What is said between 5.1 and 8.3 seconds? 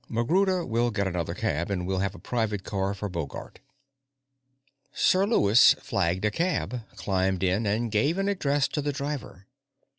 Lewis flagged a cab, climbed in, and gave an